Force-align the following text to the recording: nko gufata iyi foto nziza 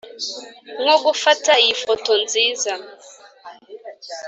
nko 0.81 0.95
gufata 1.05 1.51
iyi 1.63 1.73
foto 1.83 2.11
nziza 2.23 2.71